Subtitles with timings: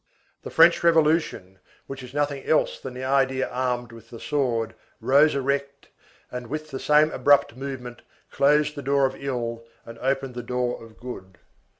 [0.41, 5.35] The French Revolution, which is nothing else than the idea armed with the sword, rose
[5.35, 5.89] erect,
[6.31, 8.01] and, with the same abrupt movement,
[8.31, 11.37] closed the door of ill and opened the door of good.